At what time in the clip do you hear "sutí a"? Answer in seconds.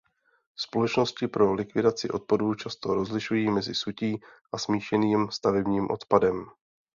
3.75-4.57